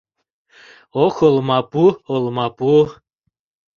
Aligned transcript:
Ох, 1.03 1.15
олмапу, 1.27 1.85
олмапу 2.13 2.71